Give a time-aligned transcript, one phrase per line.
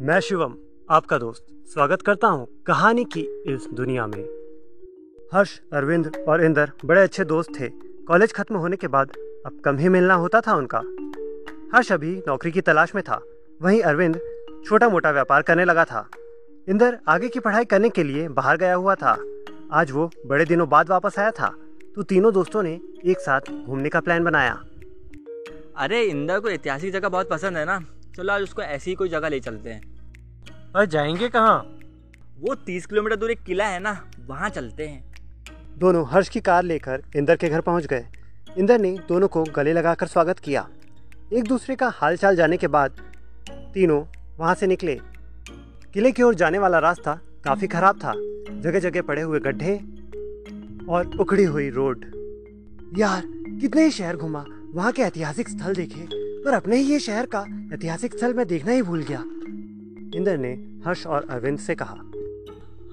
[0.00, 0.54] मैं शिवम,
[0.90, 4.24] आपका दोस्त। स्वागत करता हूँ कहानी की इस दुनिया में।
[5.34, 7.68] हर्ष, अरविंद और इंदर बड़े अच्छे दोस्त थे।
[8.08, 9.12] कॉलेज खत्म होने के बाद
[9.46, 10.78] अब कम ही मिलना होता था उनका।
[11.76, 13.22] हर्ष अभी नौकरी की तलाश में था।
[13.62, 14.20] वहीं अरविंद
[14.66, 16.08] छोटा मोटा व्यापार करने लगा था।
[16.68, 19.24] इंदर आगे की पढ़ाई करने के लिए बाहर गया हुआ था।
[19.72, 21.54] आज वो बड़े दिनों बाद वापस आया था।
[21.94, 24.64] तो तीनों दोस्तों ने एक साथ घूमने का प्लान बनाया।
[25.76, 27.80] अरे, इंदर को ऐतिहासिक जगह बहुत पसंद है ना।
[28.18, 29.80] चलो आज उसको ऐसी ही कोई जगह ले चलते हैं।
[30.76, 31.78] और जाएँगे कहाँ?
[32.40, 35.14] वो तीस किलोमीटर दूर एक किला है ना वहाँ चलते हैं।
[35.78, 38.06] दोनों हर्ष की कार लेकर इंदर के घर पहुँच गए।
[38.58, 40.68] इंदर ने दोनों को गले लगाकर स्वागत किया।
[41.32, 42.90] एक दूसरे का हालचाल जाने के बाद
[43.74, 44.04] तीनों
[44.38, 45.00] वहाँ से निकले।
[45.94, 48.12] किले की ओर जाने वाला रास्ता काफ़ी खराब था।
[48.60, 49.76] जगह जगह पड़े हुए गड्ढे
[50.88, 52.04] और उखड़ी हुई रोड।
[52.98, 53.22] यार
[53.60, 54.44] कितने ही शहर घुमा
[54.74, 57.40] वहाँ के ऐतिहासिक स्थल देखे। पर अपने ही ये शहर का
[57.74, 59.18] ऐतिहासिक स्थल मैं देखना ही भूल गया।
[60.18, 60.52] इंद्र ने
[60.84, 61.94] हर्ष और अरविंद से कहा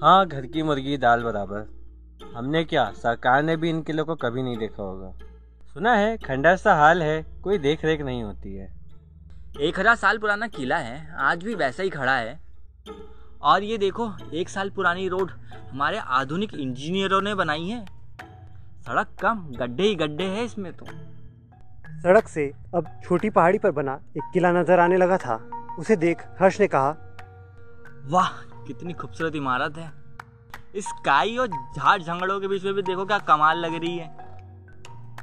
[0.02, 1.64] हाँ घर की मुर्गी दाल बराबर।
[2.34, 5.12] हमने क्या सरकार ने भी इन किलों को कभी नहीं देखा होगा।
[5.74, 8.68] सुना है खंडर सा हाल है कोई देख रेख नहीं होती है।
[9.60, 12.38] एक हज़ार साल पुराना किला है आज भी वैसा ही खड़ा है।
[13.42, 15.30] और ये देखो एक साल पुरानी रोड
[15.70, 17.84] हमारे आधुनिक इंजीनियरों ने बनाई है।
[18.82, 20.86] सड़क कम गड्ढे ही गड्ढे हैं इसमें तो।
[21.96, 25.36] सड़क से अब छोटी पहाड़ी पर बना एक किला नज़र आने लगा था।
[25.78, 26.90] उसे देख हर्ष ने कहा
[28.06, 28.28] वाह
[28.66, 29.90] कितनी खूबसूरत इमारत है।
[30.74, 34.08] इस काई और झाड़ झंगड़ों के बीच में भी देखो क्या कमाल लग रही है।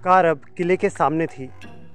[0.03, 1.49] कार अब किले के सामने थी।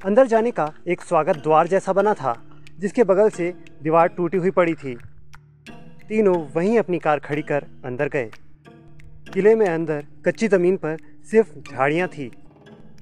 [0.04, 2.34] अंदर जाने का एक स्वागत द्वार जैसा बना था
[2.78, 3.50] जिसके बगल से
[3.82, 4.94] दीवार टूटी हुई पड़ी थी।
[6.08, 8.30] तीनों वहीं अपनी कार खड़ी कर अंदर गए।
[9.32, 10.96] किले में अंदर कच्ची ज़मीन पर
[11.30, 12.30] सिर्फ़ झाड़ियाँ थी।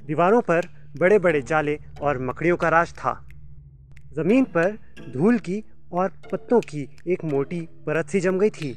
[0.07, 3.13] दीवारों पर बड़े बड़े जाले और मकड़ियों का राज था।
[4.15, 4.77] ज़मीन पर
[5.13, 8.73] धूल की और पत्तों की एक मोटी परत सी जम गई थी।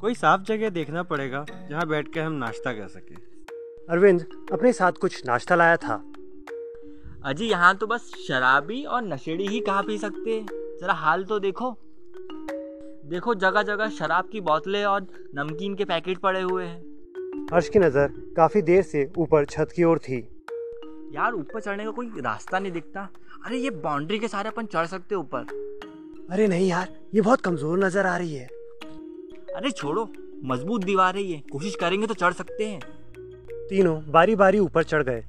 [0.00, 3.14] कोई साफ़ जगह देखना पड़ेगा जहाँ बैठ कर हम नाश्ता कर सके।
[3.92, 5.94] अरविंद अपने साथ कुछ नाश्ता लाया था।
[7.24, 10.46] अजी यहाँ तो बस शराबी और नशेड़ी ही कहाँ पी सकते हैं।
[10.80, 11.76] जरा हाल तो देखो।
[13.10, 17.78] देखो जगह जगह शराब की बोतलें और नमकीन के पैकेट पड़े हुए हैं। हर्ष की
[17.78, 20.20] नज़र काफ़ी देर से ऊपर छत की ओर थी।
[21.12, 23.08] यार ऊपर चढ़ने का कोई रास्ता नहीं दिखता।
[23.46, 25.46] अरे ये बाउंड्री के सारे अपन चढ़ सकते ऊपर।
[26.30, 28.46] अरे नहीं यार ये बहुत कमज़ोर नज़र आ रही है।
[29.56, 30.08] अरे छोड़ो
[30.44, 32.80] मज़बूत दीवार है ये। कोशिश करेंगे तो चढ़ सकते हैं।
[33.68, 35.22] तीनों बारी बारी ऊपर चढ़ गए।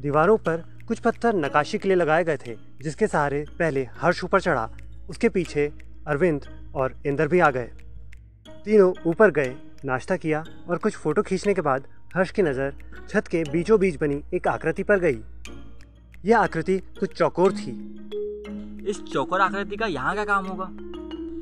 [0.00, 4.40] दीवारों पर कुछ पत्थर नकाशी के लिए लगाए गए थे जिसके सहारे पहले हर्ष ऊपर
[4.40, 4.68] चढ़ा
[5.10, 5.66] उसके पीछे
[6.06, 6.44] अरविंद
[6.74, 7.70] और इंदर भी आ गए।
[8.64, 9.54] तीनों ऊपर गए
[9.84, 12.72] नाश्ता किया और कुछ फ़ोटो खींचने के बाद हर्ष की नज़र
[13.08, 15.18] छत के बीचों बीच बनी एक आकृति पर गई।
[16.24, 17.70] यह आकृति कुछ चौकोर थी।
[18.90, 20.66] इस चौकोर आकृति का यहाँ क्या काम होगा?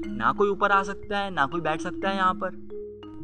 [0.09, 2.51] ना कोई ऊपर आ सकता है ना कोई बैठ सकता है यहाँ पर।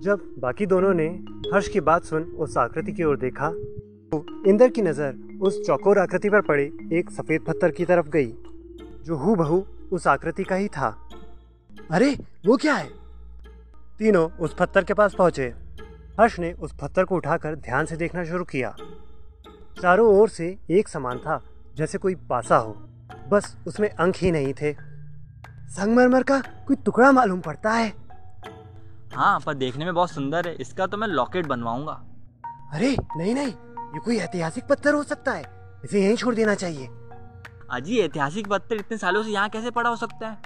[0.02, 1.06] जब बाकी दोनों ने
[1.54, 5.98] हर्ष की बात सुन उस आकृति की ओर देखा तो इंदर की नज़र उस चौकोर
[5.98, 8.32] आकृति पर पड़े एक सफ़ेद पत्थर की तरफ़ गई
[9.04, 10.88] जो हु बहू उस आकृति का ही था।
[11.90, 12.10] अरे
[12.46, 12.88] वो क्या है?
[13.98, 15.52] तीनों उस पत्थर के पास पहुँचे।
[16.20, 18.76] हर्ष ने उस पत्थर को उठाकर ध्यान से देखना शुरू किया।
[19.82, 21.42] चारों ओर से एक समान था
[21.74, 22.72] जैसे कोई पासा हो।
[23.28, 24.72] बस उसमें अंक ही नहीं थे।
[25.68, 27.92] संगमरमर का कोई टुकड़ा मालूम पड़ता है?
[29.14, 32.04] हाँ पर देखने में बहुत सुंदर है। इसका तो मैं लॉकेट बनवाऊँगा।
[32.72, 33.52] अरे नहीं नहीं।
[33.94, 35.44] ये कोई ऐतिहासिक पत्थर हो सकता है।
[35.84, 36.86] इसे यहीं छोड़ देना चाहिए।
[37.70, 40.38] अजी ऐतिहासिक पत्थर इतने सालों से यहाँ कैसे पड़ा हो सकता है?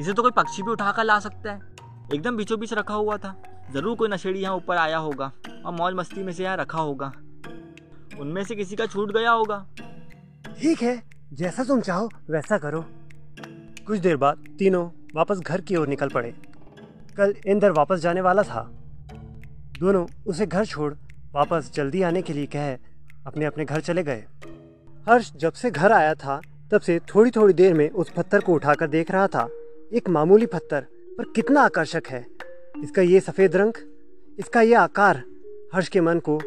[0.00, 1.60] इसे तो कोई पक्षी भी उठाकर ला सकता है।
[2.14, 5.32] एकदम बीचों बीच रखा हुआ था। ज़रूर कोई नशेड़ी यहाँ ऊपर आया होगा
[5.66, 7.12] और मौज मस्ती में से यहाँ रखा होगा।
[8.20, 9.66] उनमें से किसी का छूट गया होगा।
[10.60, 11.02] ठीक है,
[11.32, 12.84] जैसा तुम चाहो, वैसा करो।
[13.86, 16.34] कुछ देर बाद तीनों वापस घर की ओर निकल पड़े।
[17.16, 18.62] कल इंदर वापस जाने वाला था।
[19.78, 20.92] दोनों उसे घर छोड़
[21.34, 22.72] वापस जल्दी आने के लिए कह
[23.26, 24.24] अपने अपने घर चले गए।
[25.08, 26.40] हर्ष जब से घर आया था,
[26.72, 29.48] तब से थोड़ी थोड़ी देर में उस पत्थर को उठाकर देख रहा था।
[29.92, 30.86] एक मामूली पत्थर,
[31.18, 32.24] पर कितना आकर्षक है।
[32.82, 33.72] इसका ये सफ़ेद रंग,
[34.38, 35.22] इसका ये आकार
[35.74, 36.38] हर्ष के मन को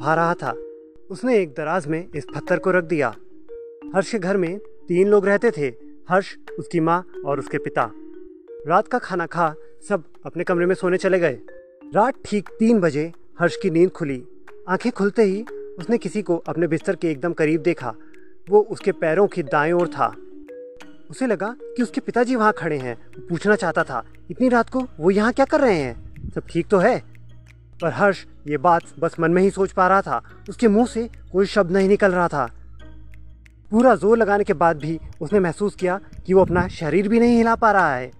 [0.00, 0.54] भा रहा था।
[1.10, 3.14] उसने एक दराज में इस पत्थर को रख दिया।
[3.94, 5.66] हर्ष के घर में तीन लोग रहते थे,
[6.10, 7.90] हर्ष, उसकी माँ और उसके पिता।
[8.66, 9.54] रात का खाना खा
[9.88, 11.38] सब अपने कमरे में सोने चले गए।
[11.94, 14.24] रात ठीक तीन बजे हर्ष की नींद खुली।
[14.68, 15.44] आँखें खुलते ही
[15.78, 17.94] उसने किसी को अपने बिस्तर के एकदम करीब देखा।
[18.48, 20.14] वो उसके पैरों की दाएँ ओर था।
[21.10, 22.96] उसे लगा कि उसके पिताजी वहाँ खड़े हैं।
[23.28, 26.30] पूछना चाहता था, इतनी रात को वो यहाँ क्या कर रहे हैं?
[26.30, 26.98] सब ठीक तो है?
[27.82, 31.08] पर हर्ष, ये बात बस मन में ही सोच पा रहा था। उसके मुँह से
[31.32, 32.46] कोई शब्द नहीं निकल रहा था।
[33.70, 37.36] पूरा ज़ोर लगाने के बाद भी उसने महसूस किया कि वो अपना शरीर भी नहीं
[37.36, 38.10] हिला पा रहा है।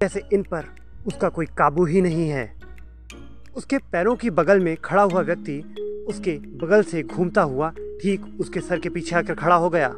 [0.00, 0.64] जैसे इन पर
[1.06, 2.52] उसका कोई काबू ही नहीं है।
[3.56, 5.58] उसके पैरों की बगल में खड़ा हुआ व्यक्ति
[6.08, 7.70] उसके बगल से घूमता हुआ
[8.02, 9.88] ठीक उसके सर के पीछे आकर खड़ा हो गया।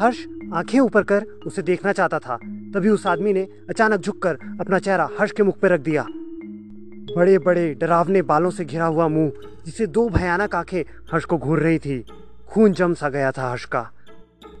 [0.00, 0.18] हर्ष
[0.54, 2.36] आँखें ऊपर कर उसे देखना चाहता था।
[2.74, 6.06] तभी उस आदमी ने अचानक झुककर अपना चेहरा हर्ष के मुख पर रख दिया।
[7.16, 9.32] बड़े बड़े डरावने बालों से घिरा हुआ मुँह
[9.64, 10.82] जिसे दो भयानक आँखें
[11.12, 12.04] हर्ष को घूर रही थी।
[12.48, 13.90] खून जम सा गया था हर्ष का।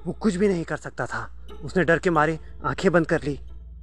[0.06, 3.38] वो कुछ भी नहीं कर सकता था। उसने डर के मारे आँखें बंद कर ली।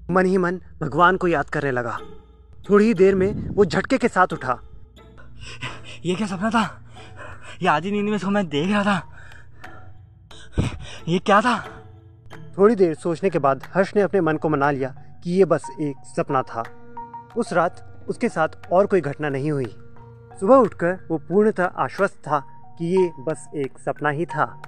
[0.10, 2.00] मन ही मन भगवान को याद करने लगा।
[2.70, 4.60] थोड़ी ही देर में वो झटके के साथ उठा।
[6.06, 6.84] ये क्या सपना था?
[7.62, 9.17] ये आधी नींद में इसको मैं देख रहा था।
[11.08, 11.84] ये क्या था?
[12.58, 14.90] थोड़ी देर सोचने के बाद हर्ष ने अपने मन को मना लिया
[15.24, 16.64] कि ये बस एक सपना था।
[17.38, 19.66] उस रात उसके साथ और कोई घटना नहीं हुई।
[20.40, 22.40] सुबह उठकर वो पूर्णतः आश्वस्त था
[22.80, 24.62] कि ये बस एक सपना ही था।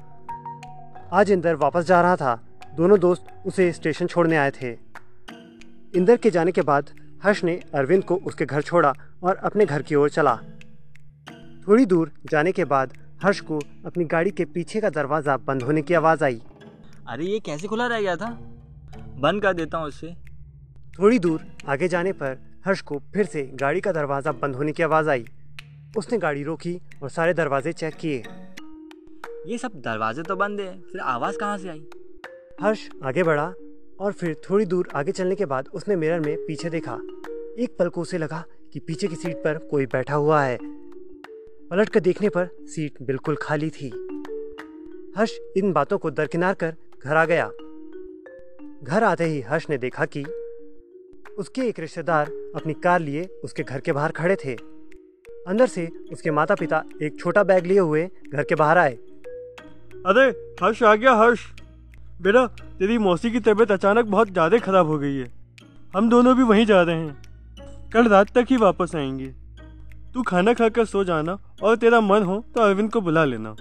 [1.14, 2.42] आज इंदर वापस जा रहा था।
[2.76, 4.78] दोनों दोस्त उसे स्टेशन छोड़ने आए थे।
[5.96, 6.90] इंदर के जाने के बाद
[7.24, 8.94] हर्ष ने अरविंद को उसके घर छोड़ा
[9.24, 10.40] और अपने घर की ओर चला।
[11.68, 15.82] थोड़ी दूर जाने के बाद हर्ष को अपनी गाड़ी के पीछे का दरवाज़ा बंद होने
[15.82, 16.42] की आवाज़ आई।
[17.08, 18.30] अरे ये कैसे खुला रह गया था?
[19.18, 20.14] बंद कर देता हूँ उससे
[21.00, 24.84] थोड़ी दूर आगे जाने पर हर्ष को फिर से गाड़ी का दरवाज़ा बंद होने की
[24.84, 25.26] आवाज़ आई।
[25.98, 28.24] उसने गाड़ी रोकी और सारे दरवाजे चेक किए।
[29.48, 31.86] ये सब दरवाजे तो बंद है फिर आवाज़ कहाँ से आई?
[32.62, 33.54] हर्ष आगे बढ़ा
[34.00, 36.94] और फिर थोड़ी दूर आगे चलने के बाद उसने मिरर में पीछे देखा।
[37.60, 38.44] एक पल को उसे लगा
[38.74, 40.58] कि पीछे की सीट पर कोई बैठा हुआ है।
[41.72, 43.88] पलट कर देखने पर सीट बिल्कुल खाली थी।
[45.18, 46.76] हर्ष इन बातों को दरकिनार कर
[47.06, 47.48] घर आ गया।
[48.84, 50.24] घर आते ही हर्ष ने देखा कि
[51.38, 54.54] उसके एक रिश्तेदार अपनी कार लिए उसके घर के बाहर खड़े थे।
[55.48, 58.94] अंदर से उसके माता पिता एक छोटा बैग लिए हुए घर के बाहर आए।
[60.06, 60.26] अरे,
[60.64, 61.40] हर्ष आ गया, हर्ष।
[62.22, 65.32] बेटा, तेरी मौसी की तबीयत अचानक बहुत ज़्यादा खराब हो गई है।
[65.96, 69.34] हम दोनों भी वहीं जा रहे हैं। कल रात तक ही वापस आएँगे।
[70.14, 73.56] तू खाना खाकर सो जाना और तेरा मन हो तो अरविंद को बुला लेना।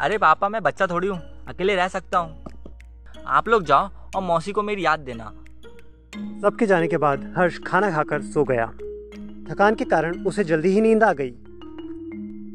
[0.00, 1.18] अरे पापा मैं बच्चा थोड़ी हूँ।
[1.48, 2.44] अकेले रह सकता हूँ।
[3.26, 5.32] आप लोग जाओ और मौसी को मेरी याद देना।
[6.42, 8.66] सबके जाने के बाद हर्ष खाना खाकर सो गया।
[9.48, 11.30] थकान के कारण उसे जल्दी ही नींद आ गई।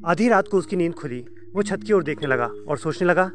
[0.05, 3.31] आधी रात को उसकी नींद खुली। वो छत की ओर देखने लगा और सोचने लगा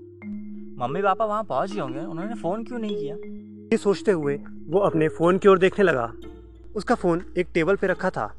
[0.78, 3.16] मम्मी पापा वहाँ पहुँच गए होंगे। उन्होंने फ़ोन क्यों नहीं किया?
[3.72, 4.34] ये सोचते हुए
[4.68, 6.12] वो अपने फ़ोन की ओर देखने लगा।
[6.76, 8.32] उसका फ़ोन एक टेबल पर रखा था।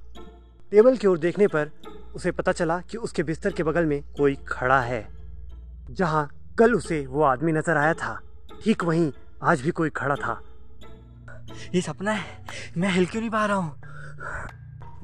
[0.76, 1.70] टेबल की ओर देखने पर
[2.16, 5.00] उसे पता चला कि उसके बिस्तर के बगल में कोई खड़ा है
[5.90, 6.28] जहाँ
[6.60, 8.20] कल उसे वो आदमी नज़र आया था।
[8.64, 9.12] ठीक वहीं
[9.44, 10.34] आज भी कोई खड़ा था।
[11.76, 12.26] ये सपना है।
[12.78, 13.76] मैं हिल क्यों नहीं पा रहा हूँ?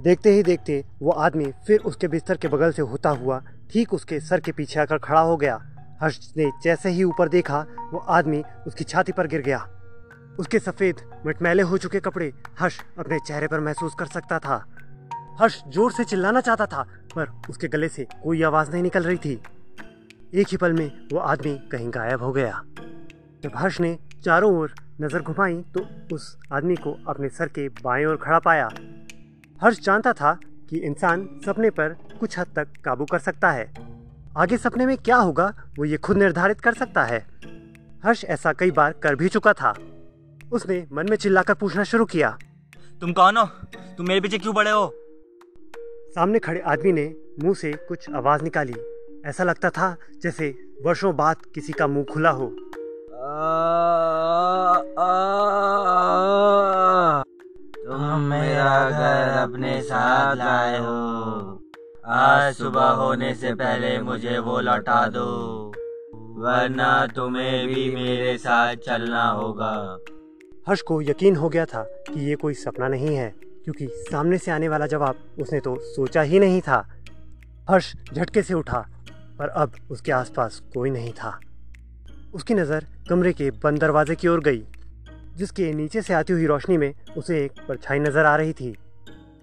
[0.03, 3.41] देखते ही देखते वो आदमी फिर उसके बिस्तर के बगल से होता हुआ
[3.71, 5.55] ठीक उसके सर के पीछे आकर खड़ा हो गया।
[6.01, 9.65] हर्ष ने जैसे ही ऊपर देखा वो आदमी उसकी छाती पर गिर गया।
[10.39, 14.63] उसके सफ़ेद मटमैले हो चुके कपड़े हर्ष अपने चेहरे पर महसूस कर सकता था।
[15.41, 16.81] हर्ष ज़ोर से चिल्लाना चाहता था,
[17.15, 19.31] पर उसके गले से कोई आवाज़ नहीं निकल रही थी।
[20.33, 22.61] एक ही पल में वो आदमी कहीं गायब हो गया।
[23.43, 28.05] जब हर्ष ने चारों ओर नज़र घुमाई तो उस आदमी को अपने सर के बाएँ
[28.05, 28.69] ओर खड़ा पाया।
[29.61, 30.37] हर्ष जानता था
[30.69, 33.71] कि इंसान सपने पर कुछ हद तक काबू कर सकता है।
[34.37, 37.25] आगे सपने में क्या होगा, वो ये खुद निर्धारित कर सकता है।
[38.05, 39.75] हर्ष ऐसा कई बार कर भी चुका था।
[40.53, 42.37] उसने मन में चिल्लाकर पूछना शुरू किया,
[43.01, 43.45] तुम कौन हो?
[43.97, 44.93] तुम मेरे पीछे क्यों पड़े हो?
[46.15, 47.03] सामने खड़े आदमी ने
[47.43, 48.73] मुँह से कुछ आवाज़ निकाली।
[49.25, 50.47] ऐसा लगता था जैसे
[50.85, 52.47] वर्षों बाद किसी का मुँह खुला हो।
[57.85, 61.59] तुम मेरा घर अपने साथ लाए हो।
[62.05, 65.27] आज सुबह होने से पहले मुझे वो लौटा दो
[66.37, 69.99] वरना तुम्हें भी मेरे साथ चलना होगा।
[70.67, 74.51] हर्ष को यकीन हो गया था कि ये कोई सपना नहीं है। क्योंकि सामने से
[74.51, 76.85] आने वाला जवाब उसने तो सोचा ही नहीं था।
[77.69, 78.79] हर्ष झटके से उठा,
[79.39, 81.39] पर अब उसके आसपास कोई नहीं था।
[82.33, 84.63] उसकी नज़र कमरे के बंद दरवाजे की ओर गई,
[85.37, 88.75] जिसके नीचे से आती हुई रोशनी में उसे एक परछाई नज़र आ रही थी,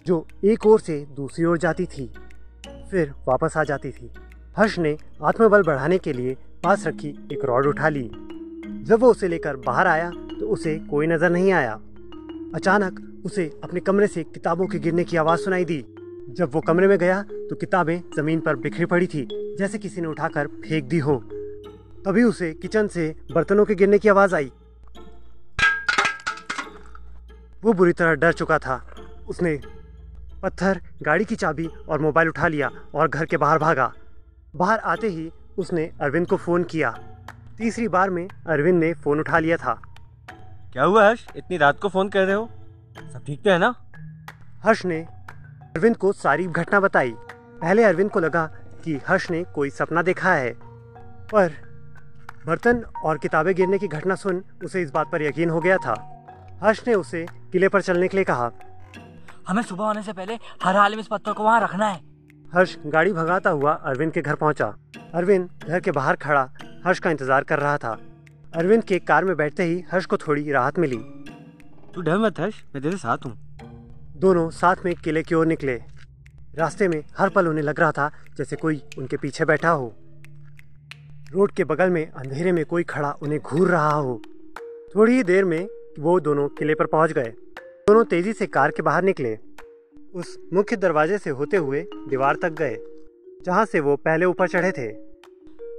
[0.07, 2.11] जो एक ओर से दूसरी ओर जाती थी,
[2.91, 4.11] फिर वापस आ जाती थी।
[4.57, 8.11] हर्ष ने आत्मबल बढ़ाने के लिए पास रखी एक रॉड उठा ली।
[8.85, 11.79] जब वो उसे लेकर बाहर आया तो उसे कोई नज़र नहीं आया।
[12.55, 15.85] अचानक उसे अपने कमरे से किताबों के गिरने की आवाज़ सुनाई दी।
[16.31, 19.27] जब वो कमरे में गया तो किताबें ज़मीन पर बिखरी पड़ी थी,
[19.59, 21.17] जैसे किसी ने उठाकर फेंक दी हो।
[22.05, 24.51] तभी उसे किचन से बर्तनों के गिरने की आवाज़ आई।
[27.63, 28.77] वो बुरी तरह डर चुका था।
[29.29, 29.59] उसने
[30.43, 33.93] पत्थर, गाड़ी की चाबी और मोबाइल उठा लिया और घर के बाहर भागा।
[34.57, 36.91] बाहर आते ही उसने अरविंद को फ़ोन किया।
[37.59, 39.81] तीसरी बार में अरविंद ने फ़ोन उठा लिया था।
[40.73, 41.25] क्या हुआ हर्ष?
[41.37, 42.49] इतनी रात को फ़ोन कर रहे हो?
[43.13, 43.75] सब ठीक तो है ना?
[44.65, 47.13] हर्ष ने अरविंद को सारी घटना बताई।
[47.61, 48.45] पहले अरविंद को लगा
[48.85, 50.53] कि हर्ष ने कोई सपना देखा है।
[51.33, 51.53] पर
[52.47, 55.95] बर्तन और किताबें गिरने की घटना सुन उसे इस बात पर यकीन हो गया था।
[56.63, 58.51] हर्ष ने उसे किले पर चलने के लिए कहा।
[59.49, 62.01] हमें सुबह होने से पहले हर हाल में इस पत्थर को वहाँ रखना है।
[62.55, 64.67] हर्ष गाड़ी भगाता हुआ अरविंद के घर पहुँचा।
[65.15, 66.49] अरविंद घर के बाहर खड़ा
[66.87, 67.97] हर्ष का इंतज़ार कर रहा था।
[68.57, 70.97] अरविंद के कार में बैठते ही हर्ष को थोड़ी राहत मिली।
[71.95, 73.33] तू डर मत हर्ष मैं तेरे साथ हूँ।
[74.17, 75.75] दोनों साथ में किले की ओर निकले।
[76.57, 79.95] रास्ते में हर पल उन्हें लग रहा था जैसे कोई उनके पीछे बैठा हो।
[81.33, 84.21] रोड के बगल में अंधेरे में कोई खड़ा उन्हें घूर रहा हो।
[84.95, 88.83] थोड़ी ही देर में वो दोनों किले पर पहुँच गए। दोनों तेज़ी से कार के
[88.83, 89.39] बाहर निकले।
[90.15, 92.77] उस मुख्य दरवाजे से होते हुए दीवार तक गए
[93.45, 94.89] जहाँ से वो पहले ऊपर चढ़े थे।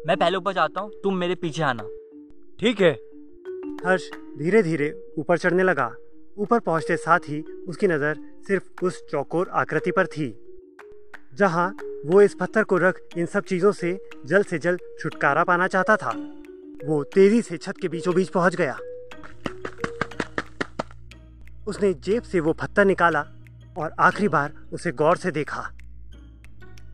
[0.07, 1.89] मैं पहले ऊपर जाता हूँ तुम मेरे पीछे आना।
[2.59, 2.91] ठीक है।
[3.85, 5.85] हर्ष धीरे धीरे ऊपर चढ़ने लगा।
[6.37, 8.15] ऊपर पहुँचते साथ ही उसकी नज़र
[8.47, 10.27] सिर्फ़ उस चौकोर आकृति पर थी,
[11.33, 11.75] जहाँ
[12.05, 15.95] वो इस पत्थर को रख इन सब चीज़ों से जल्द से जल्द छुटकारा पाना चाहता
[15.97, 16.11] था।
[16.85, 18.77] वो तेज़ी से छत के बीचों बीच पहुँच गया।
[21.67, 23.21] उसने जेब से वो पत्थर निकाला
[23.77, 25.61] और आखिरी बार उसे गौर से देखा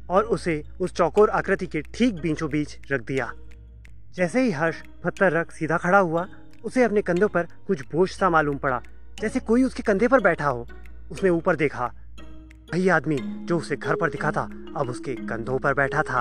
[0.10, 3.31] और उसे उस चौकोर आकृति के ठीक बीचों बीच रख दिया।
[4.15, 6.25] जैसे ही हर्ष पत्थर रख सीधा खड़ा हुआ
[6.65, 8.81] उसे अपने कंधों पर कुछ बोझ सा मालूम पड़ा
[9.22, 10.65] जैसे कोई उसके कंधे पर बैठा हो।
[11.12, 11.86] उसने ऊपर देखा।
[12.74, 14.43] वही आदमी जो उसे घर पर दिखा था
[14.77, 16.19] अब उसके कंधों पर बैठा था।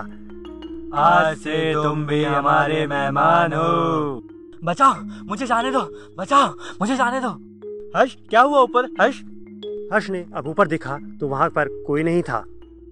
[0.94, 4.22] आज से तुम भी हमारे मेहमान हो।
[4.64, 4.94] बचाओ
[5.28, 5.80] मुझे जाने दो
[6.18, 7.30] बचाओ मुझे जाने दो।
[7.98, 8.84] हर्ष क्या हुआ ऊपर?
[9.00, 9.22] हर्ष।
[9.92, 12.44] हर्ष ने अब ऊपर देखा तो वहाँ पर कोई नहीं था।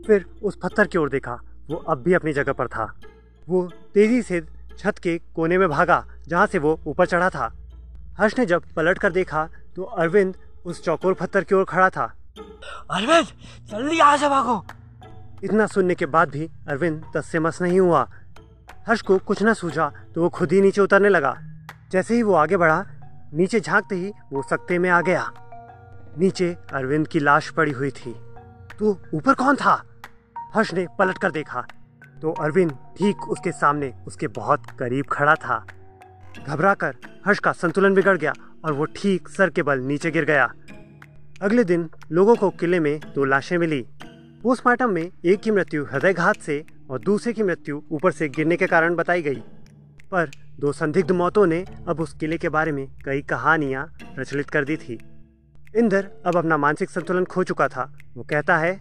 [0.06, 1.38] फिर उस पत्थर की ओर देखा
[1.71, 2.92] वो अब भी अपनी जगह पर था।
[3.47, 4.40] वो तेज़ी से
[4.79, 7.52] छत के कोने में भागा जहाँ से वो ऊपर चढ़ा था।
[8.19, 12.05] हर्ष ने जब पलट कर देखा तो अरविंद उस चौकोर पत्थर की ओर खड़ा था।
[12.91, 13.26] अरविंद
[13.71, 14.64] जल्दी यहाँ से भागो।
[15.45, 18.07] इतना सुनने के बाद भी अरविंद तस से मस नहीं हुआ।
[18.88, 21.37] हर्ष को कुछ न सूझा तो वो खुद ही नीचे उतरने लगा।
[21.93, 22.85] जैसे ही वो आगे बढ़ा
[23.35, 25.31] नीचे झांकते ही वो सकते में आ गया।
[26.19, 28.14] नीचे अरविंद की लाश पड़ी हुई थी।
[28.79, 29.83] तो ऊपर कौन था?
[30.55, 31.64] हर्ष ने पलट कर देखा।
[32.23, 35.64] तो अरविंद ठीक उसके सामने उसके बहुत करीब खड़ा था।
[36.47, 38.33] घबरा कर हर्ष का संतुलन बिगड़ गया
[38.64, 40.45] और वो ठीक सर के बल नीचे गिर गया।
[41.43, 43.81] अगले दिन लोगों को किले में दो लाशें मिली।
[44.43, 48.67] पोस्टमार्टम में एक की मृत्यु हृदयघात से और दूसरे की मृत्यु ऊपर से गिरने के
[48.67, 49.43] कारण बताई गई।
[50.11, 54.64] पर दो संदिग्ध मौतों ने अब उस किले के बारे में कई कहानियाँ प्रचलित कर
[54.64, 54.99] दी थी।
[55.76, 58.73] इंदर अब अपना मानसिक संतुलन खो चुका था। वो कहता है,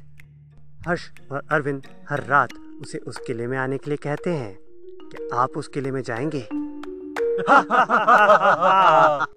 [0.88, 2.50] हर्ष और अरविंद हर रात
[2.82, 4.58] उसे उस किले में आने के लिए कहते हैं
[5.04, 6.48] कि आप उस किले में जाएँगे।